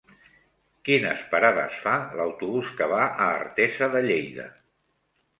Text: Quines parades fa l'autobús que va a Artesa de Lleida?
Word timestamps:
Quines 0.87 1.19
parades 1.33 1.75
fa 1.81 1.93
l'autobús 2.19 2.71
que 2.79 2.87
va 2.93 3.01
a 3.03 3.27
Artesa 3.33 3.91
de 3.97 4.01
Lleida? 4.07 4.47